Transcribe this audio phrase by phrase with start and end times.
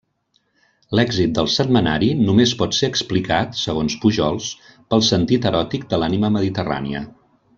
[0.99, 4.49] L’èxit del setmanari només pot ser explicat, segons Pujols,
[4.93, 7.05] pel sentit eròtic de l’ànima mediterrània.